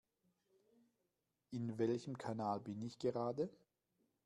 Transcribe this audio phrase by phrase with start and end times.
[1.51, 3.51] In welchem Kanal bin ich gerade?